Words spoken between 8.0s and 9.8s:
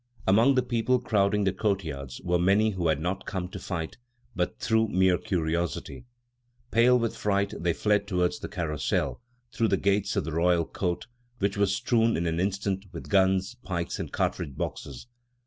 toward the Carrousel through the